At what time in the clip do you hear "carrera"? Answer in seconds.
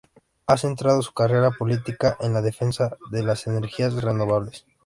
1.13-1.51